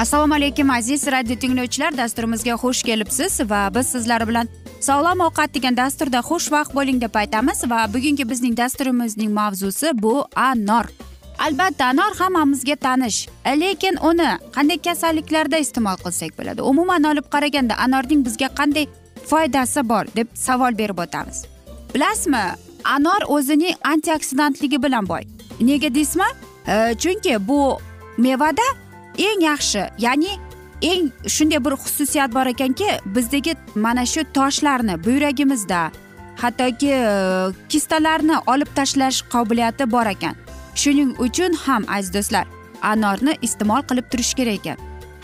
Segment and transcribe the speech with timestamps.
[0.00, 1.96] assalomu alaykum aziz radio tinglovchilar.
[1.96, 4.48] Dasturimizga xush kelibsiz va biz sizlar bilan
[4.80, 10.86] sog'lom ovqat degan dasturda xushvaqt bo'ling deb aytamiz va bugungi bizning dasturimizning mavzusi bu anor.
[11.38, 13.28] Albatta anor hammamizga tanish
[13.62, 16.62] lekin uni qanday kasalliklarda iste'mol qilsak bo'ladi?
[16.62, 18.86] Umuman olib qaraganda anorning bizga qanday
[19.30, 21.44] foydasi bor deb savol berib o'tamiz.
[21.94, 22.44] Bilasizmi
[22.96, 25.22] anor o'zining antioksidantligi bilan boy.
[25.60, 26.30] Nega deysizmi?
[26.66, 27.78] E, chunki bu
[28.18, 28.66] mevada
[29.28, 30.32] eng yaxshi ya'ni
[30.82, 35.90] eng shunday bir xususiyat bor ekanki bizdagi mana shu toshlarni buyragimizda
[36.42, 37.12] hattoki e,
[37.68, 40.34] kistalarni olib tashlash qobiliyati bor ekan.
[40.74, 42.46] Shuning uchun ham aziz do'stlar
[42.92, 44.76] anorni iste'mol qilib turish kerak ekan.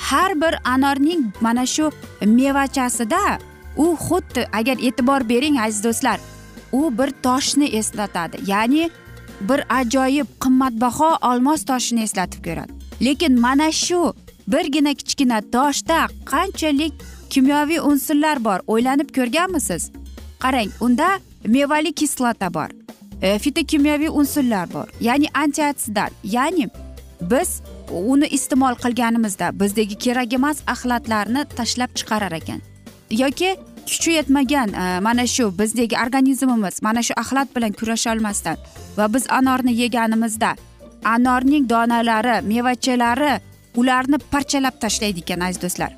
[0.08, 1.90] Har bir anorning mana shu
[2.20, 3.38] mevachasida
[3.76, 6.18] u xuddi agar e'tibor bering aziz do'stlar
[6.72, 8.36] u bir toshni eslatadi.
[8.46, 8.90] Ya'ni
[9.40, 12.85] bir ajoyib qimmatbaho olmos toshini eslatib ko'radi.
[13.00, 14.14] Lekin mana shu
[14.48, 16.92] birgina kichkina toshda qanchalik
[17.30, 19.90] kimyoviy unsurlar bor o'ylanib ko'rganmisiz?
[20.38, 21.08] Qarang unda
[21.46, 22.68] mevali kislota bor
[23.22, 26.68] e, fitokimyoviy unsurlar bor ya'ni antioksidant ya'ni
[27.30, 32.60] biz uni iste'mol qilganimizda bizdagi kerak emas axlatlarni tashlab chiqarar ekan.
[33.10, 38.56] Yoki kuchi yetmagan e, mana shu bizdagi organizmimiz mana shu axlat bilan kurasholmasdan
[38.96, 40.54] va biz anorni yeganimizda
[41.04, 43.40] anorning donalari mevachalari
[43.76, 45.92] ularni parchalab tashlaydi ekan aziz do'stlar.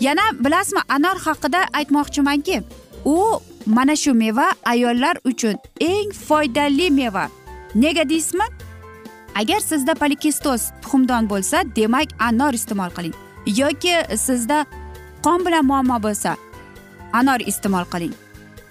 [0.00, 2.62] Yana bilasizmi anor haqida aytmoqchimanki
[3.04, 7.28] u mana shu meva ayollar uchun eng foydali meva.
[7.74, 8.46] Nega deysizmi?
[9.34, 13.14] Agar sizda polikistoz tuxumdon bo'lsa demak anor iste'mol qiling.
[13.46, 14.66] Yoki sizda
[15.24, 16.36] qon bilan muammo bo'lsa
[17.12, 18.14] anor iste'mol qiling.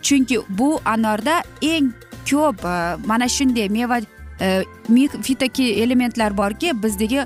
[0.01, 1.91] Chunki bu anorda eng
[2.29, 2.75] ko'p e,
[3.09, 4.01] mana shunday meva
[5.22, 7.25] fitoki elementlar borki bizdagi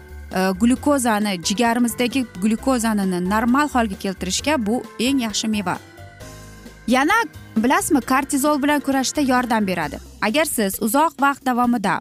[0.61, 5.77] glyukozani jigarimizdagi glyukozani normal holga keltirishga bu eng yaxshi meva
[6.87, 7.17] yana
[7.57, 11.99] bilasizmi kortizol bilan kurashishda yordam beradi agar siz uzoq vaqt davomida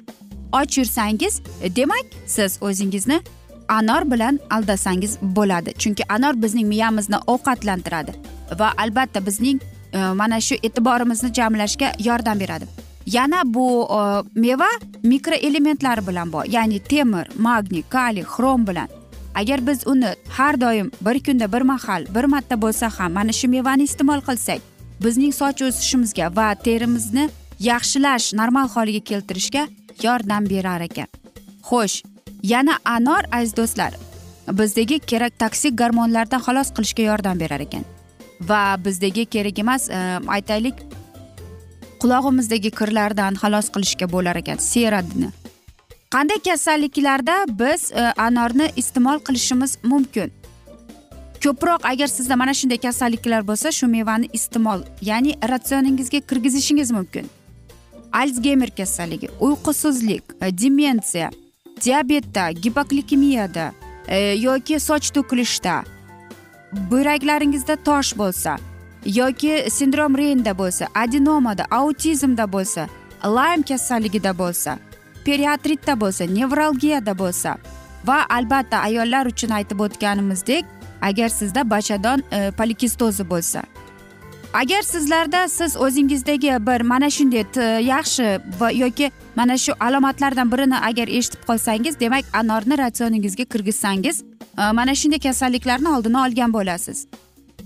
[0.53, 1.43] och yursangiz
[1.77, 3.21] demak siz o'zingizni
[3.69, 8.13] anor bilan aldasangiz bo'ladi chunki anor bizning miyamizni ovqatlantiradi
[8.59, 9.61] va albatta bizning
[9.93, 12.65] e, mana shu e'tiborimizni jamlashga yordam beradi
[13.13, 14.01] yana bu e,
[14.41, 14.71] meva
[15.03, 18.89] mikroelementlar bilan boy ya'ni temir magniy kaliy xrom bilan.
[19.35, 23.49] Agar biz uni har doim bir kunda bir mahal bir marta bo'lsa ham mana shu
[23.49, 24.61] mevani iste'mol qilsak
[25.05, 27.29] bizning soch o'sishimizga va terimizni
[27.59, 29.69] yaxshilash normal holiga keltirishga
[30.03, 31.09] yordam berar ekan.
[31.69, 32.03] Xo'sh
[32.43, 33.93] yana anor aziz do'stlar
[34.59, 37.85] bizdagi kerak toksik gormonlardan xalos qilishga yordam berar ekan.
[38.41, 40.75] Va bizdagi kerak emas e, aytaylik
[42.03, 44.59] qulog'imizdagi kirlardan xalos qilishga bo'lar ekan.
[44.73, 45.31] Seradni
[46.15, 50.33] qanday kasalliklarda biz e, anorni iste'mol qilishimiz mumkin?
[51.45, 54.81] Ko'proq agar sizda mana shunday kasalliklar bo'lsa shu mevani iste'mol
[55.11, 57.31] ya'ni ratsioningizga kirgizishingiz mumkin.
[58.13, 61.31] Alsgeymer kasalligi uyqusizlik e, demensiya
[61.85, 63.73] diabetda gipoglikemiyada
[64.09, 65.83] e, yoki soch to'kilishda
[66.91, 68.59] buyraklaringizda tosh bo'lsa
[69.07, 72.89] yoki sindrom reynda bo'lsa adenomada autizmda bo'lsa
[73.25, 74.79] laym kasalligida bo'lsa
[75.25, 77.57] periatritda bo'lsa nevralgiyada bo'lsa
[78.07, 80.65] va albatta ayollar uchun aytib o'tganimizdek
[81.01, 83.63] agar sizda bachadon e, polikistozi bo'lsa.
[84.53, 90.79] Agar sizlarda siz o'zingizdagi bir mana shunday e, yaxshi va yoki mana shu alomatlardan birini
[90.79, 94.23] agar eshitib qolsangiz demak anorni ratsioningizga kirgizsangiz
[94.59, 97.07] e, mana shunday kasalliklarni oldini olgan bo'lasiz.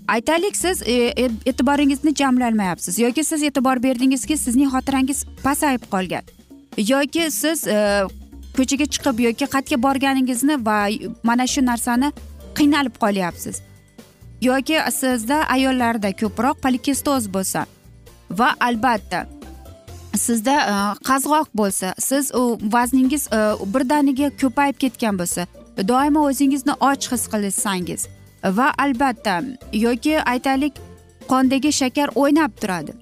[0.08, 6.22] Aytaylik siz e, e, e'tiboringizni jamlolmayapsiz yoki siz e'tibor berdingizki sizning xotirangiz pasayib qolgan.
[6.78, 8.04] Yoki siz e,
[8.56, 10.88] ko'chaga chiqib yoki qayerga borganingizni va
[11.22, 12.12] mana shu narsani
[12.54, 13.62] qiynalib qolyapsiz.
[14.42, 17.66] Yoki sizda ayollarda ko'proq polikestoz bo'lsa
[18.30, 19.26] va albatta
[20.16, 20.74] sizda e,
[21.08, 23.28] qazg'oq bo'lsa siz u vazningiz
[23.74, 25.46] birdaniga ko'payib ketgan bo'lsa
[25.88, 28.08] doimo o'zingizni och his qilsangiz
[28.44, 29.43] va albatta
[29.73, 30.75] yoki aytaylik
[31.29, 32.93] qondagi shakar o'ynab turadi.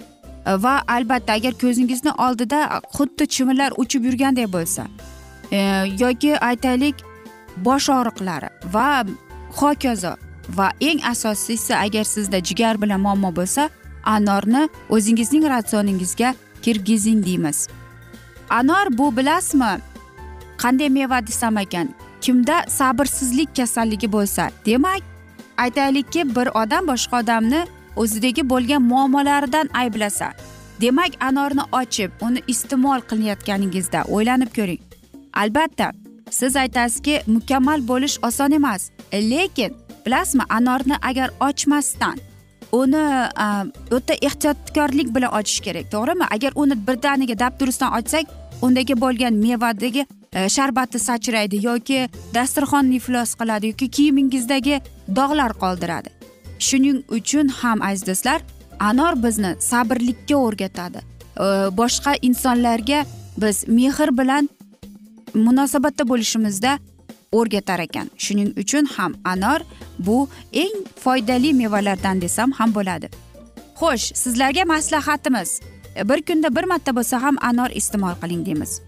[0.47, 4.87] Va albatta agar ko'zingizni oldida xuddi chivinlar uchib yurgandek bo'lsa
[5.53, 5.59] e,
[5.99, 7.05] yoki aytaylik
[7.57, 9.05] bosh og'riqlari va
[9.61, 10.17] hokazo
[10.57, 13.69] va eng asosiysi agar sizda jigar bilan muammo bo'lsa
[14.05, 17.69] anorni o'zingizning ratsioningizga kirgizing deymiz.
[18.51, 19.79] Anor bu bilasizmi?
[20.63, 25.12] Qanday meva desam ekan kimda sabrsizlik kasalligi bo'lsa demak
[25.65, 27.61] aytaylikki bir odam boshqa odamni
[28.03, 30.29] o'zidagi bo'lgan muammolaridan ayblasa
[30.81, 34.83] demak anorni ochib uni iste'mol qilayotganingizda o'ylanib ko'ring.
[35.43, 35.93] Albatta
[36.31, 39.77] siz aytasizki mukammal bo'lish oson emas lekin
[40.07, 42.17] bilasizmi anorni agar ochmasdan
[42.81, 43.05] uni
[43.97, 46.27] o'ta ehtiyotkorlik bilan ochish kerak to'g'rimi?
[46.37, 48.27] Agar uni birdaniga dabdurustdan ochsak
[48.63, 54.81] undagi bo'lgan mevadagi E, sharbati sachraydi yoki dasturxonni iflos qiladi yoki kiyimingizdagi
[55.19, 56.11] dog'lar qoldiradi.
[56.59, 58.41] Shuning uchun ham aziz do'stlar
[58.81, 61.01] anor bizni sabrlikka o'rgatadi.
[61.45, 61.47] E,
[61.81, 63.05] boshqa insonlarga
[63.43, 64.49] biz mehr bilan
[65.35, 66.79] munosabatda bo'lishimizda
[67.33, 68.09] o'rgatar ekan.
[68.25, 69.61] Shuning uchun ham anor
[69.99, 73.11] bu eng foydali mevalardan desam ham bo'ladi.
[73.81, 75.61] Xo'sh sizlarga maslahatimiz
[75.97, 78.81] e, bir kunda bir marta bo'lsa ham anor iste'mol qiling deymiz.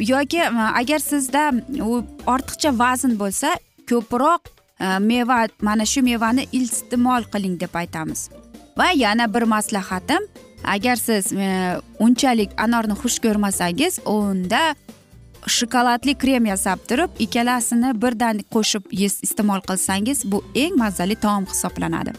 [0.00, 0.50] Yoki e,
[0.80, 1.52] agar sizda
[1.82, 3.54] u ortiqcha vazn bo'lsa
[3.90, 4.40] ko'proq
[4.80, 8.28] e, meva mana shu mevani iste'mol qiling deb aytamiz.
[8.78, 10.28] Va yana bir maslahatim
[10.64, 14.74] agar siz e, unchalik anorni xush ko'rmasangiz unda
[15.46, 18.84] shokoladli krem yasab turib ikkalasini birdan qo'shib
[19.26, 22.12] iste'mol qilsangiz bu eng mazali taom hisoblanadi.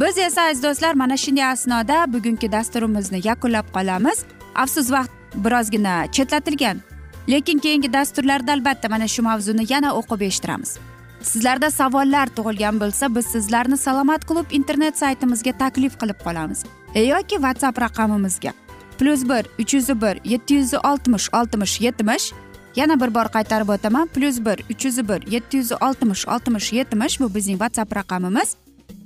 [0.00, 4.18] Biz esa aziz do'stlar mana shunday asnoda bugungi dasturimizni yakunlab qolamiz.
[4.54, 5.12] Afsus vaqt
[5.44, 6.95] birozgina chetlatilgan.
[7.28, 10.78] Lekin keyingi dasturlarda albatta mana shu mavzuni yana o'qib eshittiramiz.
[11.22, 16.64] Sizlarda savollar tug'ilgan bo'lsa biz sizlarni salomat klub internet saytimizga taklif qilib qolamiz.
[16.94, 18.52] E, yoki whatsapp raqamimizga
[18.98, 22.32] plyus bir uch yuz bir yetti yuz oltmish oltmish yetmish
[22.76, 24.06] yana bir bor qaytarib o'taman.
[24.06, 28.56] plyus bir uch yuz bir yetti yuz oltmish oltmish yetmish bu bizning whatsapp raqamimiz.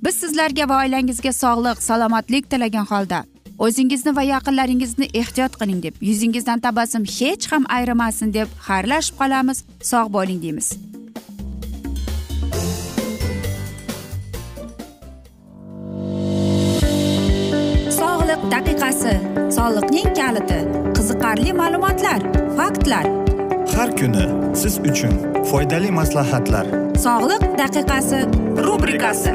[0.04, 3.24] Biz sizlarga va oilangizga sog'lik salomatlik tilagan holda
[3.64, 9.58] o'zingizni va yaqinlaringizni ehtiyot qiling deb yuzingizdan tabassum hech ham ayrimasin deb xayrlashib qolamiz.
[9.90, 10.68] Sog' bo'ling deymiz.
[18.00, 19.14] Sog'liq daqiqasi
[19.56, 20.60] soliqning kaliti
[20.96, 22.20] qiziqarli ma'lumotlar
[22.58, 23.06] faktlar.
[23.76, 24.26] Har kuni
[24.62, 25.14] siz uchun
[25.50, 26.66] foydali maslahatlar.
[27.06, 28.20] Sog'liq daqiqasi
[28.66, 29.34] rubrikasi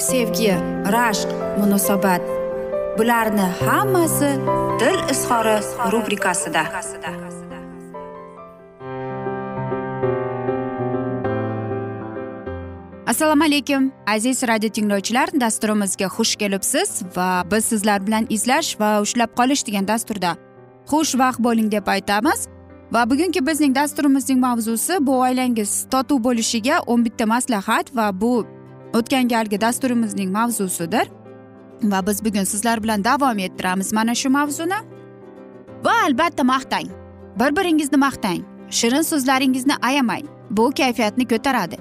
[0.00, 0.54] sevgi
[0.94, 1.28] rashq
[1.58, 2.22] munosabat.
[2.98, 4.30] Bularni hammasi
[4.80, 5.56] dil izhori
[5.92, 6.62] rubrikasida.
[13.06, 15.28] Assalomu alaykum aziz radio tinglovchilar.
[15.40, 20.36] Dasturimizga xush kelibsiz va biz sizlar bilan izlash va ushlab qolish degan dasturda
[20.90, 22.48] xushvaqt bo'ling deb aytamiz.
[22.92, 28.59] Va bugungi bizning dasturimizning mavzusi bu oilangiz totuv bo'lishiga o'n bitta maslahat va bu
[28.94, 31.06] o'tgan galgi dasturimizning mavzusidir.
[31.82, 34.80] Va biz bugun sizlar bilan davom ettiramiz mana shu mavzuni.
[35.84, 36.88] Va albatta maqtang.
[37.40, 38.42] Bir biringizni maqtang.
[38.70, 40.26] Shirin so'zlaringizni ayamang.
[40.50, 41.76] Bu kayfiyatni ko'taradi.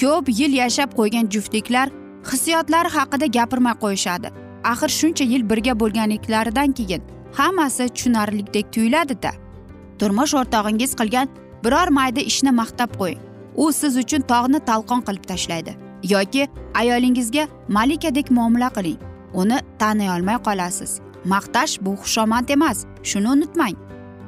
[0.00, 1.88] Ko'p yil yashab qo'ygan juftliklar
[2.30, 4.28] hissiyotlari haqida gapirmay qo'yishadi.
[4.64, 7.02] Axir shuncha yil birga bo'lganliklaridan keyin
[7.38, 9.32] hammasi tushunarlidek tuyuladida.
[9.98, 11.28] Turmush o'rtog'ingiz qilgan
[11.64, 13.20] biror mayda ishni maqtab qo'ying.
[13.56, 15.87] U siz uchun tog'ni talqon qilib tashlaydi.
[16.02, 18.98] Yoki ayolingizga malikadek muomala qiling.
[19.34, 21.00] Uni taniy olmay qolasiz.
[21.24, 23.76] Maqtash bu xushomad emas shuni unutmang.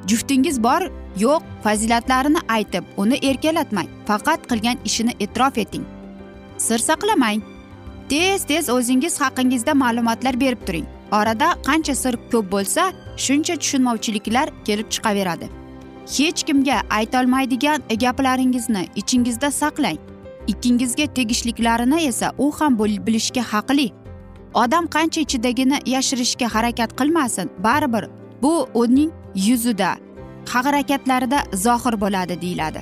[0.07, 0.81] Juftingiz bor
[1.17, 3.87] yo'q fazilatlarini aytib uni erkalatmang.
[4.05, 5.85] Faqat qilgan ishini e'tirof eting.
[6.57, 7.41] Sir saqlamang.
[8.09, 10.85] Tez tez o'zingiz haqingizda ma'lumotlar berib turing.
[11.11, 12.83] Orada qancha sir ko'p bo'lsa
[13.17, 15.47] shuncha tushunmovchiliklar kelib chiqaveradi.
[16.15, 19.99] Hech kimga aytolmaydigan gaplaringizni ichingizda saqlang.
[20.47, 23.91] Ikkingizga tegishliklarini esa u ham bilishga haqli.
[24.53, 28.09] Odam qancha ichidagini yashirishga harakat qilmasin baribir
[28.41, 29.95] bu uning yuzida
[30.49, 32.81] harakatlarida zohir bo'ladi deyiladi.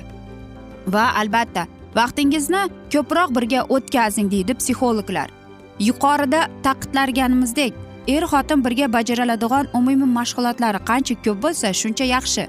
[0.86, 2.62] Va albatta vaqtingizni
[2.92, 5.28] ko'proq birga o'tkazing deydi psixologlar.
[5.80, 7.72] Yuqorida ta'kidlaganimizdek
[8.08, 12.44] er xotin birga bajariladigan umumiy mashg'ulotlari qancha ko'p bo'lsa shuncha yaxshi.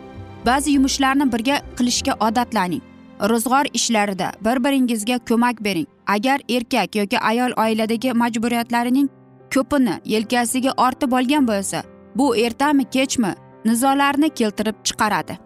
[0.45, 2.81] Ba'zi yumushlarni birga qilishga odatlaning.
[3.29, 5.87] Ro'zg'or ishlarida bir biringizga ko'mak bering.
[6.07, 9.09] Agar erkak yoki ayol oiladagi majburiyatlarining
[9.53, 11.83] ko'pini yelkasiga ortib olgan bo'lsa
[12.15, 13.33] bu ertami kechmi
[13.65, 15.37] nizolarni keltirib chiqaradi.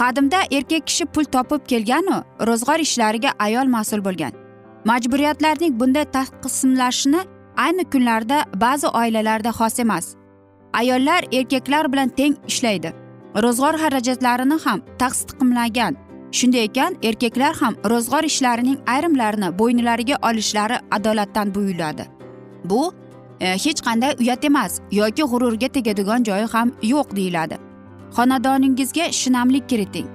[0.00, 4.32] Qadimda erkak kishi pul topib kelganu ro'zg'or ishlariga ayol mas'ul bo'lgan.
[4.84, 7.20] Majburiyatlarning bunday taqsimlashini
[7.56, 10.14] ayni kunlarda ba'zi oilalarda xos emas.
[10.72, 12.92] Ayollar erkaklar bilan teng ishlaydi.
[13.44, 16.05] Ro'zg'or xarajatlarini ham taqsimlagan
[16.38, 22.04] shunday ekan erkaklar ham ro'zg'or ishlarining ayrimlarini bo'ynilariga olishlari adolatdan buyuladi.
[22.64, 22.92] Bu
[23.40, 27.56] e, hech qanday uyat emas yoki g'ururga tegadigan joyi ham yo'q deyiladi.
[28.16, 30.06] Xonadoningizga shinamlik kiriting.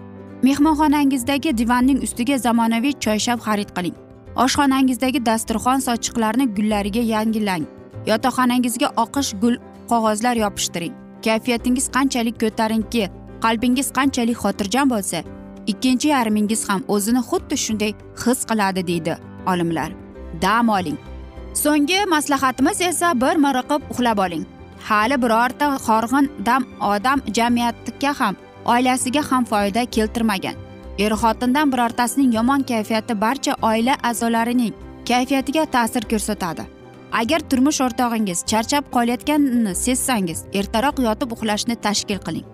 [0.43, 3.95] Mehmonxonangizdagi divanning ustiga zamonaviy choyshab xarid qiling.
[4.43, 7.63] Oshxonangizdagi dasturxon sochiqlarni gullariga yangilang.
[8.09, 9.55] Yotoqxonangizga oqish gul
[9.91, 10.93] qog'ozlar yopishtiring.
[11.25, 13.03] Kayfiyatingiz qanchalik ko'tarinki
[13.43, 15.19] qalbingiz qanchalik xotirjam bo'lsa
[15.71, 17.91] ikkinchi yarmingiz ham o'zini xuddi shunday
[18.23, 19.17] his qiladi deydi
[19.51, 19.89] olimlar.
[20.41, 20.97] Dam oling.
[21.63, 24.45] So'nggi maslahatimiz esa bir miriqib uxlab oling.
[24.87, 26.63] Hali birorta horg'in dam
[26.93, 28.35] odam jamiyatga ham
[28.65, 30.55] oilasiga ham foyda keltirmagan.
[30.99, 34.73] Er xotindan birortasining yomon kayfiyati barcha oila a'zolarining
[35.09, 36.63] kayfiyatiga ta'sir ko'rsatadi.
[37.19, 42.45] Agar turmush o'rtog'ingiz charchab qolayotganini sezsangiz ertaroq yotib uxlashni tashkil qiling.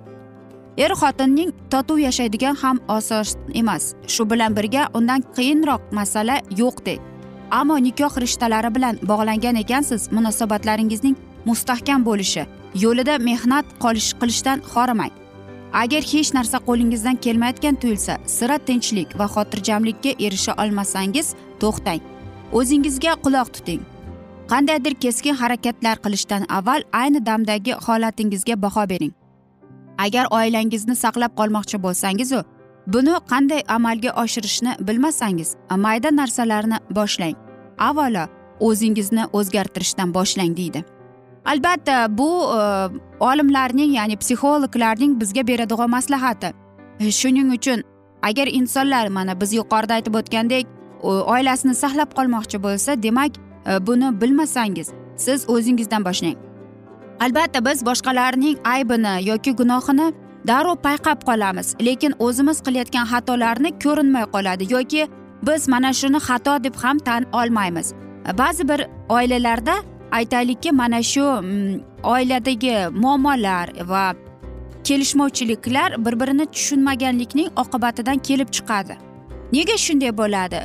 [0.77, 3.93] Er xotinning totuv yashaydigan ham oson emas.
[4.07, 7.00] Shu bilan birga undan qiyinroq masala yo'qdek
[7.51, 11.15] ammo nikoh rishtalari bilan bog'langan ekansiz munosabatlaringizning
[11.46, 12.43] mustahkam bo'lishi
[12.84, 15.13] yo'lida mehnat qolish qilishdan horimang
[15.74, 21.27] agar hech narsa qo'lingizdan kelmayotgan tuyulsa sira tinchlik va xotirjamlikka erisha olmasangiz
[21.62, 22.01] to'xtang.
[22.57, 23.81] O'zingizga quloq tuting.
[24.51, 29.13] Qandaydir keskin harakatlar qilishdan avval ayni damdagi holatingizga baho bering.
[29.98, 32.44] Agar oilangizni saqlab qolmoqchi bo'lsangizu
[32.88, 37.36] buni qanday amalga oshirishni bilmasangiz mayda narsalarni boshlang.
[37.80, 38.27] Avvalo
[38.60, 40.84] o'zingizni o'zgartirishdan boshlang deydi.
[41.46, 42.60] Albatta bu e,
[43.20, 46.54] olimlarning ya'ni psixologlarning bizga beradigan maslahati.
[47.00, 47.84] E, shuning uchun
[48.22, 50.66] agar insonlar mana biz yuqorida aytib o'tgandek
[51.04, 56.47] oilasini saqlab qolmoqchi bo'lsa demak e, buni bilmasangiz siz o'zingizdan boshlang.
[57.19, 60.07] Albatta biz boshqalarning aybini yoki gunohini
[60.47, 65.07] darrov payqab qolamiz lekin o'zimiz qilayotgan xatolarni ko'rinmay qoladi yoki
[65.47, 67.93] biz mana shuni xato deb ham tan olmaymiz.
[68.38, 69.75] Ba'zi bir oilalarda
[70.12, 74.13] aytaylikki mana shu mm, oiladagi muammolar va
[74.83, 78.95] kelishmovchiliklar bir birini tushunmaganlikning oqibatidan kelib chiqadi.
[79.53, 80.62] Nega shunday bo'ladi?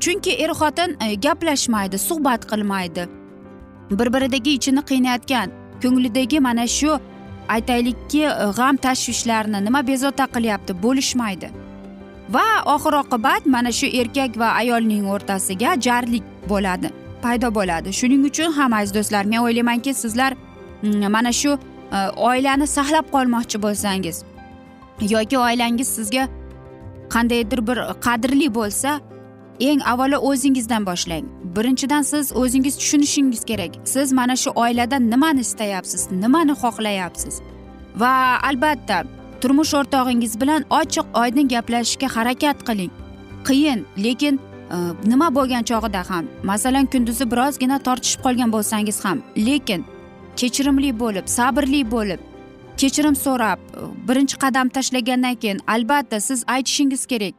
[0.00, 3.08] Chunki er xotin e, gaplashmaydi suhbat qilmaydi
[3.90, 5.50] bir biridagi ichini qiynayotgan
[5.82, 6.98] ko'nglidagi mana shu
[7.48, 11.48] aytaylikki e, g'am tashvishlarni nima bezovta qilyapti bo'lishmaydi.
[12.34, 16.88] Va oxir oqibat mana shu erkak va ayolning o'rtasiga jarlik bo'ladi
[17.24, 17.88] paydo bo'ladi.
[17.98, 20.32] Shuning uchun ham aziz do'stlar men o'ylaymanki sizlar
[20.82, 21.52] mm, mana shu
[21.92, 21.98] e,
[22.30, 24.24] oilani saqlab qolmoqchi bo'lsangiz
[25.00, 26.28] yoki oilangiz sizga
[27.14, 29.00] qandaydir bir qadrli bo'lsa
[29.60, 31.24] eng avvalo o'zingizdan boshlang.
[31.56, 33.70] Birinchidan siz o'zingiz tushunishingiz kerak.
[33.84, 37.40] Siz mana shu oilada nimani istayapsiz nimani xohlayapsiz?
[37.96, 39.04] Va albatta
[39.40, 42.90] turmush o'rtog'ingiz bilan ochiq oydin gaplashishga harakat qiling.
[43.48, 44.76] Qiyin lekin e,
[45.10, 49.84] nima bo'lgan chog'ida ham masalan kunduzi birozgina tortishib qolgan bo'lsangiz ham lekin
[50.36, 52.20] kechirimli bo'lib sabrli bo'lib
[52.80, 57.34] kechirim so'rab e, birinchi qadam tashlagandan keyin albatta siz aytishingiz kerak.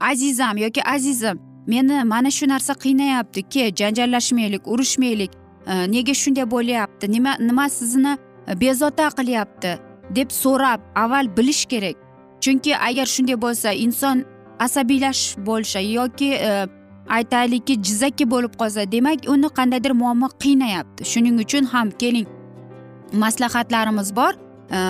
[0.00, 5.30] Azizam yoki azizim meni mana shu narsa qiynayapti ke janjallashmaylik urushmaylik.
[5.66, 7.12] E, nega shunday bo'lyapti?
[7.12, 8.16] Nima nima sizni
[8.48, 9.78] e, bezovta qilyapti?
[10.14, 11.96] deb so'rab avval bilish kerak.
[12.40, 14.24] Chunki agar shunday bo'lsa inson
[14.58, 16.66] asabiylash bo'lsa yoki e,
[17.08, 21.04] aytaylikki jizzaki bo'lib qolsa demak uni qandaydir muammo qiynayapti.
[21.04, 22.26] Shuning uchun ham keling.
[23.12, 24.32] Maslahatlarimiz bor.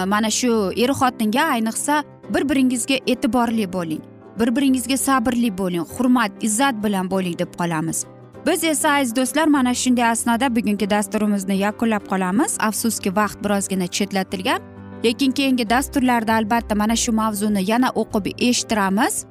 [0.06, 2.04] Mana shu er xotinga ayniqsa
[2.34, 4.11] bir biringizga e'tiborli bo'ling.
[4.38, 8.04] Bir biringizga sabrli bo'ling hurmat izzat bilan bo'ling deb qolamiz.
[8.46, 12.56] Biz esa aziz do'stlar mana shunday asnoda bugungi dasturimizni yakunlab qolamiz.
[12.60, 14.60] Afsuski vaqt birozgina chetlatilgan
[15.04, 19.24] lekin keyingi dasturlarda albatta mana shu mavzuni yana o'qib eshittiramiz.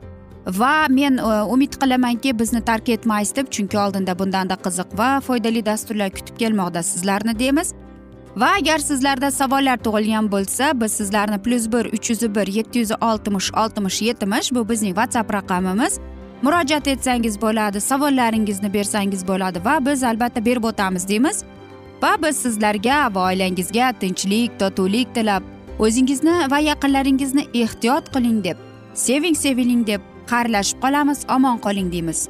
[0.48, 5.66] Va men e, umid qilamanki bizni tark etmaysiz deb chunki oldinda bundanda qiziq va foydali
[5.66, 7.74] dasturlar kutib kelmoqda sizlarni deymiz.
[8.36, 12.92] Va agar sizlarda savollar tug'ilgan bo'lsa biz sizlarni plyus bir uch yuz bir yetti yuz
[12.92, 16.00] oltmish oltmish yetmish bu bizning whatsapp raqamimiz.
[16.42, 21.44] Murojaat etsangiz bo'ladi savollaringizni bersangiz bo'ladi va biz albatta berib o'tamiz deymiz.
[22.04, 25.44] Va biz sizlarga va oilangizga tinchlik totuvlik tilab
[25.80, 28.58] o'zingizni va yaqinlaringizni ehtiyot qiling deb
[28.94, 32.30] seving seviling deb xayrlashib qolamiz omon qoling deymiz.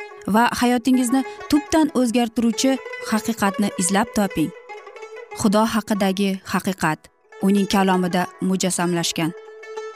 [0.27, 2.77] va hayotingizni tubdan o'zgartiruvchi
[3.11, 4.51] haqiqatni izlab toping.
[5.39, 6.99] Xudo haqidagi haqiqat
[7.41, 9.31] uning kalomida mujassamlashgan.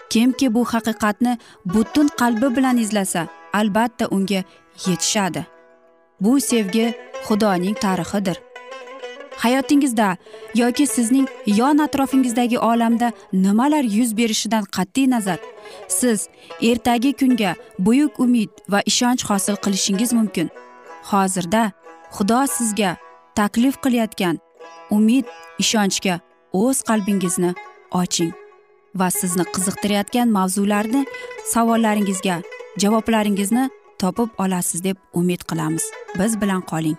[0.09, 1.37] Kimki bu haqiqatni
[1.73, 4.41] butun qalbi bilan izlasa albatta unga
[4.85, 5.45] yetishadi.
[6.21, 6.85] Bu sevgi
[7.27, 8.37] xudoning tarixidir.
[9.43, 10.17] Hayotingizda
[10.55, 15.39] yoki sizning yon atrofingizdagi olamda nimalar yuz berishidan qat'iy nazar?
[15.87, 16.27] Siz
[16.61, 20.49] ertagi kunga buyuk umid va ishonch hosil qilishingiz mumkin.
[21.11, 21.71] Hozirda
[22.15, 22.97] xudo sizga
[23.35, 24.39] taklif qilayotgan
[24.91, 25.25] umid
[25.59, 26.19] ishonchga
[26.53, 27.51] o'z qalbingizni
[28.01, 28.33] oching
[28.99, 31.01] va sizni qiziqtirayotgan mavzularni
[31.53, 32.37] savollaringizga
[32.83, 33.69] javoblaringizni
[33.99, 35.83] topib olasiz deb umid qilamiz.
[36.19, 36.97] Biz bilan qoling.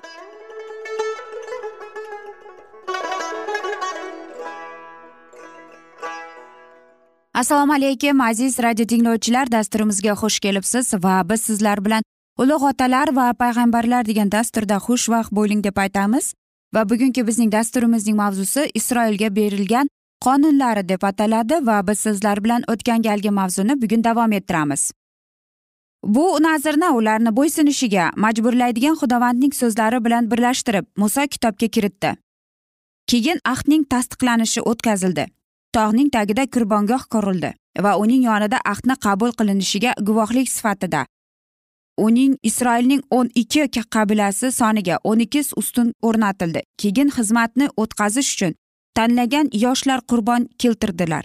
[7.37, 9.51] Assalomu alaykum aziz radio tinglovchilar.
[9.53, 12.03] Dasturimizga xush kelibsiz va biz sizlar bilan
[12.39, 16.35] ulug' otalar va payg'ambarlar degan dasturda xushvaqt bo'ling deb aytamiz.
[16.75, 19.89] Va bugungi bizning dasturimizning mavzusi isroilga berilgan
[20.25, 24.93] qonunlari deb ataladi va biz sizlar bilan o'tgan galgi mavzuni bugun davom ettiramiz.
[26.05, 32.17] Bu nazrni ularni bo'ysunishiga majburlaydigan xudovandning so'zlari bilan birlashtirib muso kitobga kiritdi.
[33.07, 35.27] Keyin ahdning tasdiqlanishi o'tkazildi.
[35.77, 37.51] Tog'ning tagida qurbongoh qurildi
[37.85, 41.05] va uning yonida ahdni qabul qilinishiga guvohlik sifatida.
[42.07, 46.61] Uning isroilning o'n ikki qabilasi soniga o'n ikki ustun o'rnatildi.
[46.81, 48.55] Keyin xizmatni o'tkazish uchun
[48.97, 51.25] tanlagan yoshlar qurbon keltirdilar.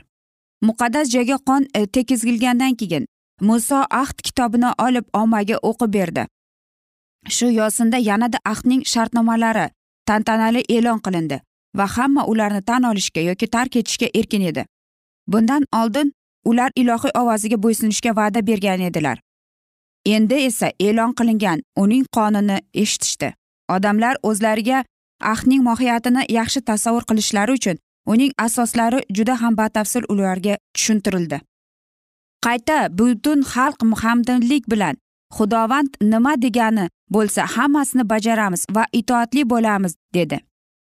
[0.67, 3.05] Muqaddas joyga qon e, tekizilgandan keyin
[3.41, 6.25] muso ahd kitobini olib ommaga o'qib berdi.
[7.35, 9.69] Shu yo'sinda yanada ahdning shartnomalari
[10.07, 11.39] tantanali e'lon qilindi.
[11.77, 14.65] Va hamma ularni tan olishga yoki tark etishga erkin edi.
[15.27, 16.13] Bundan oldin
[16.45, 19.19] ular ilohiy ovoziga bo'ysunishga va'da bergan edilar.
[20.05, 23.33] Endi esa e'lon qilingan uning qonini eshitishdi.
[23.69, 24.83] Odamlar o'zlariga
[25.21, 31.41] ahdning mohiyatini yaxshi tasavvur qilishlari uchun uning asoslari juda ham batafsil ularga tushuntirildi.
[32.45, 34.95] Qayta butun xalq hamdinlik bilan
[35.37, 40.39] xudovand nima degani bo'lsa hammasini bajaramiz va itoatli bo'lamiz dedi.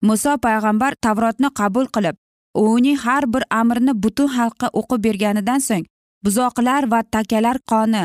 [0.03, 2.17] Muso payg'ambar tavrotni qabul qilib
[2.55, 5.85] uning har bir amrini butun xalqqa o'qib berganidan so'ng
[6.25, 8.05] buzoqlar va takalar qoni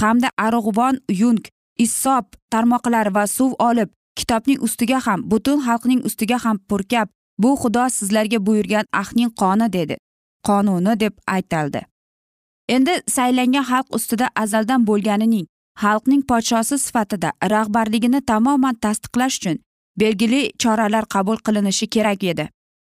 [0.00, 1.42] hamda arg'uvon yung
[1.84, 7.08] issob tarmoqlar va suv olib kitobning ustiga ham butun xalqning ustiga ham purkab
[7.42, 9.96] bu xudo sizlarga buyurgan ahdning qoni dedi
[10.46, 11.80] qonuni deb aytaldi.
[12.68, 15.46] Endi saylangan xalq ustida azaldan bo'lganining
[15.82, 19.56] xalqning podshosi sifatida rahbarligini tamoman tasdiqlash uchun
[19.96, 22.48] belgili choralar qabul qilinishi kerak edi.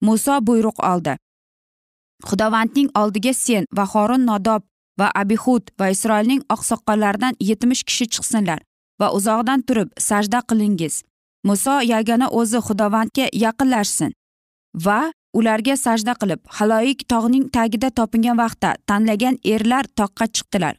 [0.01, 1.17] Muso buyruq oldi.
[2.29, 4.63] Xudovandning oldiga sen va xorin nodob
[5.01, 8.61] va abihud va isroilning oqsoqollaridan yetmish kishi chiqsinlar
[9.01, 11.03] va uzoqdan turib sajda qilingiz.
[11.45, 14.13] Muso yagona o'zi xudovandga yaqinlashsin
[14.87, 15.01] va
[15.39, 20.75] ularga sajda qilib haloyik tog'ning tagida topingan vaqtda tanlagan erlar toqqa chiqdilar.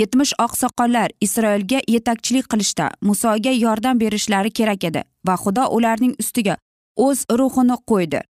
[0.00, 5.02] Yetmish oqsoqollar isroilga yetakchilik qilishda musoga yordam berishlari kerak edi.
[5.28, 6.56] Va xudo ularning ustiga
[6.96, 8.20] o'z ruhini qo'ydi.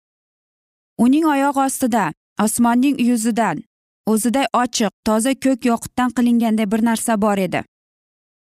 [1.05, 2.05] Uning oyog'i ostida
[2.45, 3.63] osmonning yuzidan
[4.13, 7.63] o'ziday ochiq toza ko'k yoqutdan qilinganday bir narsa bor edi.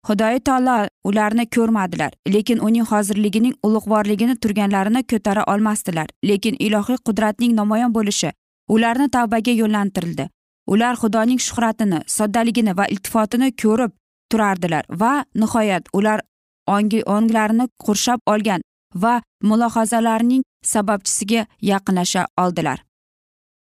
[0.08, 0.76] Xudoyi taolo
[1.10, 6.08] ularni ko'rmadilar lekin uning hozirligining ulug'vorligini turganlarini ko'tara olmasdilar.
[6.30, 8.32] Lekin ilohiy qudratning namoyon bo'lishi
[8.76, 10.30] ularni tavbaga yo'llantirildi.
[10.74, 13.92] Ular xudoning shuhratini soddaligini va iltifotini ko'rib
[14.32, 16.22] turardilar va nihoyat ular
[16.68, 18.62] onglarini qurshab olgan
[18.96, 22.84] va mulohazalarning sababchisiga yaqinlasha oldilar.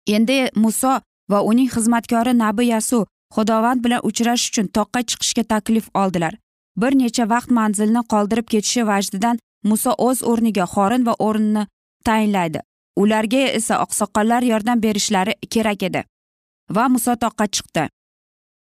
[0.07, 6.35] Endi muso va uning xizmatkori nabi yasu xudovand bilan uchrashish uchun toqqa chiqishga taklif oldilar.
[6.81, 11.67] Bir necha vaqt manzilni qoldirib ketishi vajdidan muso o'z o'rniga xorin va o'rnini
[12.07, 12.61] tayinlaydi.
[13.03, 16.05] Ularga esa oqsoqollar yordam berishlari kerak edi
[16.77, 17.89] va muso toqqa chiqdi.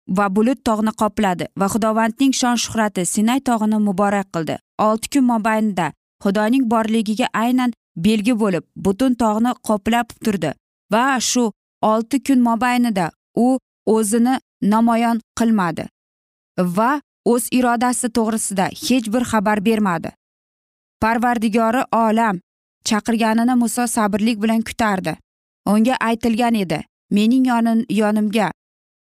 [0.09, 4.57] Va bulut tog'ni qopladi va xudovandning shon shuhrati sinay tog'ini muborak qildi.
[4.79, 10.51] Olti kun mobaynida xudoning borligiga aynan belgi bo'lib butun tog'ni qoplab turdi
[10.93, 11.45] va shu
[11.83, 13.11] olti kun mobaynida
[13.47, 13.59] u
[13.95, 14.35] o'zini
[14.73, 15.85] namoyon qilmadi
[16.77, 16.90] va
[17.33, 20.11] o'z irodasi to'g'risida hech bir xabar bermadi.
[21.03, 22.40] Parvardigori olam
[22.88, 25.17] chaqirganini muso sabrlik bilan kutardi.
[25.73, 26.79] Unga aytilgan edi
[27.11, 28.49] mening yonim yonimga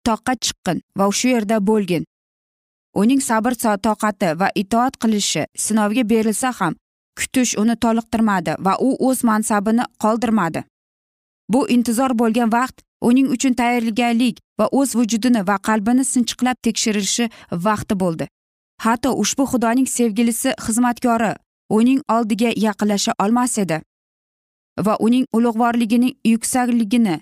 [0.08, 2.04] toqqa chiqqin va shu yerda bo'lgin.
[3.00, 3.52] Uning sabr
[3.86, 6.74] toqati va itoat qilishi sinovga berilsa ham
[7.18, 10.60] kutish uni toliqtirmadi va u o'z mansabini qoldirmadi.
[11.52, 12.76] Bu intizor bo'lgan vaqt
[13.08, 17.30] uning uchun tayyorgarlik va o'z vujudini va qalbini sinchiqlab tekshirishi
[17.66, 18.26] vaqti bo'ldi.
[18.84, 21.32] Hatto ushbu xudoning sevgilisi xizmatkori
[21.78, 23.78] uning oldiga yaqinlasha olmas edi
[24.86, 27.16] va uning ulug'vorligining yuksakligini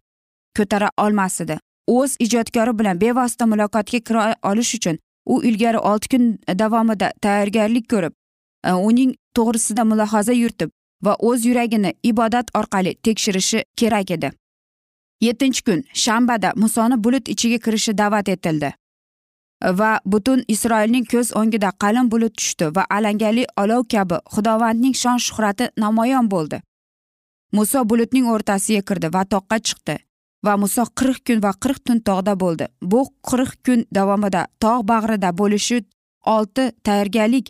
[0.57, 1.57] ko'tara olmas edi.
[1.87, 6.25] O'z ijodkori bilan bevosita muloqotga kira olish uchun u ilgari olti kun
[6.59, 8.15] davomida tayyorgarlik ko'rib
[8.65, 10.71] e, uning to'g'risida mulohaza yuritib
[11.05, 14.31] va o'z yuragini ibodat orqali tekshirishi kerak edi.
[15.21, 18.73] Yettinchi kun shanbada musoni bulut ichiga kirishi da'vat etildi.
[19.63, 25.69] Va butun isroilning ko'z o'ngida qalin bulut tushdi va alangali olov kabi xudovandning shon shuhrati
[25.85, 26.61] namoyon bo'ldi.
[27.53, 29.97] Muso bulutning o'rtasiga kirdi va toqqa chiqdi.
[30.47, 32.67] Va muso qirq kun va qirq tun tog'da bo'ldi.
[32.91, 35.79] Bu qirq kun davomida tog' bag'rida bo'lishi
[36.35, 37.47] olti tayyorgarlik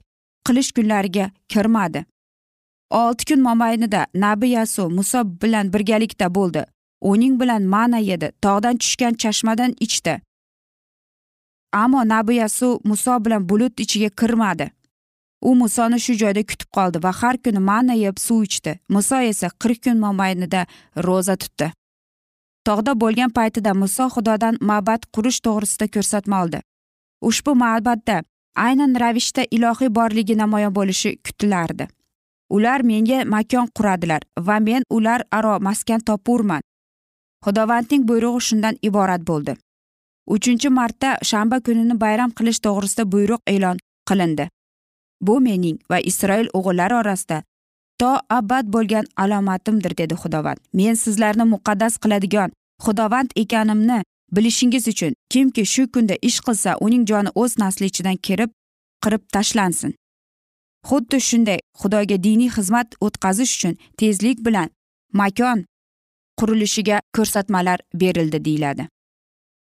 [0.47, 2.05] qilish kunlariga kirmadi.
[2.91, 6.63] Olti kun mobaynida nabi yasu muso bilan birgalikda bo'ldi.
[7.01, 10.21] Uning bilan mana yedi tog'dan tushgan chashmadan ichdi.
[11.73, 14.71] Ammo nabi yasu muso bilan bulut ichiga kirmadi.
[15.43, 18.73] U musoni shu joyda kutib qoldi va har kuni manna yeb suv ichdi.
[18.89, 20.67] Muso esa qirq kun mobaynida
[21.07, 21.73] ro'za tutdi.
[22.67, 26.61] Tog'da bo'lgan paytida muso xudodan ma'bad qurish to'g'risida ko'rsatma oldi.
[27.29, 28.17] Ushbu ma'batda
[28.67, 31.87] aynan ravishda ilohiy borligi namoyon bo'lishi kutilardi.
[32.57, 36.63] Ular menga makon quradilar va men ular aro maskan topurman.
[37.45, 39.57] Xudovandning buyrug'i shundan iborat bo'ldi.
[40.35, 43.77] Uchinchi marta shanba kunini bayram qilish to'g'risida buyruq e'lon
[44.09, 44.49] qilindi.
[45.27, 47.43] Bu mening va isroil o'g'illari orasida
[48.01, 50.59] to abad bo'lgan alomatimdir dedi xudovand.
[50.73, 52.51] Men sizlarni muqaddas qiladigan
[52.85, 58.51] xudovand ekanimni bilishingiz uchun kimki shu kunda ish qilsa uning joni o'z nasli ichidan kirib
[59.05, 59.95] qirib tashlansin.
[60.89, 64.69] Xuddi shunday xudoga diniy xizmat o'tkazish uchun tezlik bilan
[65.13, 65.65] makon
[66.39, 68.89] qurilishiga ko'rsatmalar berildi deyiladi.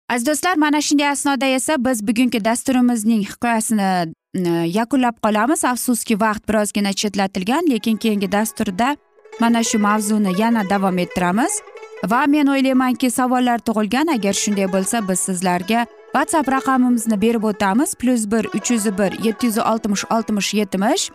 [0.09, 6.93] Aziz do'stlar mana shunday asnoda esa biz bugungi dasturimizning hikoyasini yakunlab qolamiz afsuski vaqt birozgina
[6.93, 8.97] chetlatilgan lekin keyingi dasturda
[9.41, 11.63] mana shu mavzuni yana davom ettiramiz
[12.05, 18.31] va men o'ylaymanki savollar tug'ilgan agar shunday bo'lsa biz sizlarga whatsapp raqamimizni berib o'tamiz plyus
[18.31, 21.11] bir uch yuz bir yetti yuz oltmish oltmish yetmish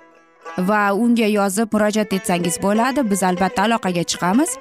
[0.58, 4.58] va unga yozib murojaat etsangiz bo'ladi biz albatta aloqaga chiqamiz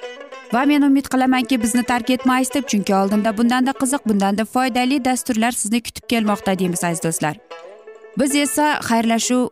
[0.53, 5.53] va men umid qilamanki bizni tark etmaysiz deb chunki oldinda bundanda qiziq bundanda foydali dasturlar
[5.53, 7.37] sizni kutib kelmoqda deymiz aziz do'stlar
[8.19, 9.49] biz esa xayrlashuv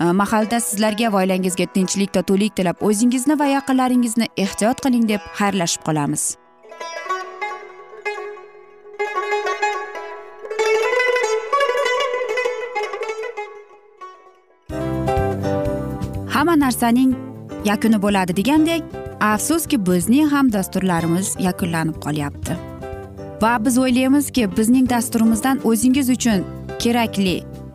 [0.00, 5.82] e, mahalda sizlarga va oilangizga tinchlik totuvlik tilab o'zingizni va yaqinlaringizni ehtiyot qiling deb xayrlashib
[5.88, 6.36] qolamiz.
[16.36, 17.16] Hamma narsaning
[17.64, 18.82] yakuni bo'ladi degandek
[19.32, 22.56] afsuski bizning ham dasturlarimiz yakunlanib qolyapti.
[23.42, 26.44] Va biz o'ylaymizki bizning dasturimizdan o'zingiz uchun
[26.78, 27.36] kerakli